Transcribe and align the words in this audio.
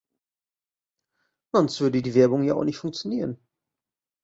Sonst 1.51 1.79
würde 1.79 2.01
die 2.01 2.15
Werbung 2.15 2.43
ja 2.43 2.55
auch 2.55 2.63
nicht 2.63 2.79
funktionieren. 2.79 3.37